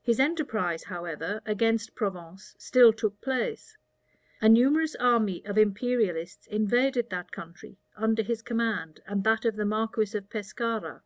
[0.00, 3.76] His enterprise, however, against Provence still took place.
[4.40, 9.66] A numerous army of imperialists invaded that country, under his command and that of the
[9.66, 11.02] marquis of Pescara.